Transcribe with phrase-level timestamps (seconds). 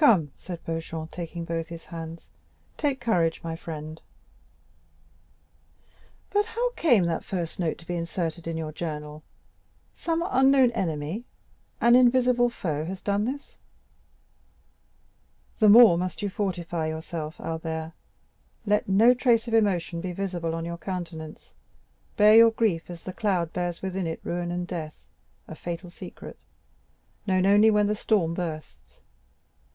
[0.00, 2.30] "Come," said Beauchamp, taking both his hands,
[2.78, 4.00] "take courage, my friend."
[6.30, 9.22] "But how came that first note to be inserted in your journal?
[9.94, 13.58] Some unknown enemy—an invisible foe—has done this."
[15.58, 17.92] "The more must you fortify yourself, Albert.
[18.64, 21.52] Let no trace of emotion be visible on your countenance,
[22.16, 26.38] bear your grief as the cloud bears within it ruin and death—a fatal secret,
[27.26, 29.00] known only when the storm bursts.